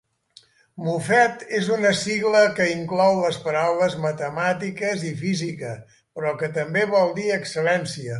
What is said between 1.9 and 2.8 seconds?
sigla que